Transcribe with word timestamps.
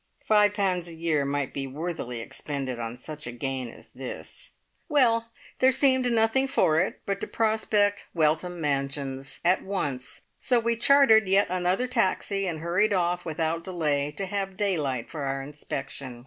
Five 0.27 0.55
pounds 0.55 0.87
a 0.87 0.95
year 0.95 1.25
might 1.25 1.53
be 1.53 1.67
worthily 1.67 2.21
expended 2.21 2.79
on 2.79 2.97
such 2.97 3.27
a 3.27 3.31
gain 3.31 3.67
as 3.69 3.89
this! 3.89 4.53
Well, 4.89 5.29
there 5.59 5.71
seemed 5.71 6.07
nothing 6.11 6.47
for 6.47 6.79
it 6.81 7.01
but 7.05 7.21
to 7.21 7.27
prospect 7.27 8.07
Weltham 8.11 8.59
Mansions 8.59 9.39
at 9.45 9.61
once, 9.61 10.23
so 10.39 10.59
we 10.59 10.75
chartered 10.75 11.27
yet 11.27 11.45
another 11.51 11.85
taxi, 11.85 12.47
and 12.47 12.61
hurried 12.61 12.93
off 12.93 13.25
without 13.25 13.63
delay 13.63 14.09
to 14.17 14.25
have 14.25 14.57
daylight 14.57 15.11
for 15.11 15.21
our 15.25 15.39
inspection. 15.39 16.19